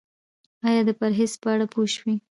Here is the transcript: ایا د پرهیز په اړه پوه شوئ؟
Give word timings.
ایا 0.67 0.81
د 0.87 0.91
پرهیز 0.99 1.31
په 1.41 1.47
اړه 1.53 1.65
پوه 1.73 1.87
شوئ؟ 1.95 2.15